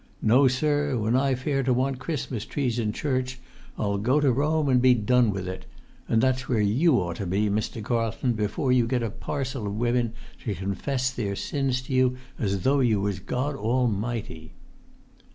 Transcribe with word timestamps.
No, 0.23 0.47
sir, 0.47 0.97
when 0.97 1.15
I 1.15 1.35
fare 1.35 1.61
to 1.61 1.75
want 1.75 1.99
Christmas 1.99 2.43
trees 2.43 2.79
in 2.79 2.91
church 2.91 3.37
I'll 3.77 3.99
go 3.99 4.19
to 4.19 4.31
Rome 4.31 4.67
and 4.67 4.81
be 4.81 4.95
done 4.95 5.29
with 5.29 5.47
it; 5.47 5.67
and 6.09 6.23
that's 6.23 6.49
where 6.49 6.59
you 6.59 6.95
ought 6.99 7.17
to 7.17 7.27
be, 7.27 7.51
Mr. 7.51 7.83
Carlton, 7.83 8.33
before 8.33 8.71
you 8.71 8.87
get 8.87 9.03
a 9.03 9.11
parcel 9.11 9.67
of 9.67 9.75
women 9.75 10.13
to 10.43 10.55
confess 10.55 11.11
their 11.11 11.35
sins 11.35 11.83
to 11.83 11.93
you 11.93 12.17
as 12.39 12.61
though 12.63 12.79
you 12.79 12.99
was 12.99 13.19
God 13.19 13.55
Almighty!" 13.55 14.53